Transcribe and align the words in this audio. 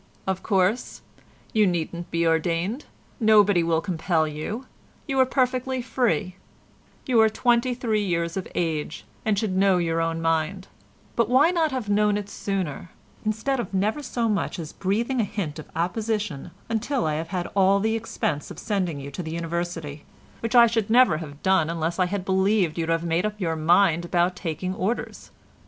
"Of 0.25 0.41
course 0.41 1.03
you 1.53 1.67
needn't 1.67 2.09
be 2.09 2.25
ordained: 2.25 2.85
nobody 3.19 3.61
will 3.61 3.81
compel 3.81 4.27
you; 4.27 4.65
you 5.07 5.19
are 5.19 5.27
perfectly 5.27 5.79
free; 5.79 6.37
you 7.05 7.21
are 7.21 7.29
twenty 7.29 7.75
three 7.75 8.03
years 8.03 8.35
of 8.35 8.47
age, 8.55 9.05
and 9.25 9.37
should 9.37 9.55
know 9.55 9.77
your 9.77 10.01
own 10.01 10.19
mind; 10.19 10.67
but 11.15 11.29
why 11.29 11.51
not 11.51 11.69
have 11.69 11.87
known 11.87 12.17
it 12.17 12.29
sooner, 12.31 12.89
instead 13.23 13.59
of 13.59 13.75
never 13.75 14.01
so 14.01 14.27
much 14.27 14.57
as 14.57 14.73
breathing 14.73 15.21
a 15.21 15.23
hint 15.23 15.59
of 15.59 15.69
opposition 15.75 16.49
until 16.67 17.05
I 17.05 17.13
have 17.13 17.27
had 17.27 17.45
all 17.55 17.79
the 17.79 17.95
expense 17.95 18.49
of 18.49 18.57
sending 18.57 18.99
you 18.99 19.11
to 19.11 19.21
the 19.21 19.29
University, 19.29 20.03
which 20.39 20.55
I 20.55 20.65
should 20.65 20.89
never 20.89 21.17
have 21.17 21.43
done 21.43 21.69
unless 21.69 21.99
I 21.99 22.07
had 22.07 22.25
believed 22.25 22.75
you 22.75 22.87
to 22.87 22.91
have 22.91 23.03
made 23.05 23.23
up 23.27 23.39
your 23.39 23.55
mind 23.55 24.03
about 24.03 24.35
taking 24.35 24.73
orders? 24.73 25.29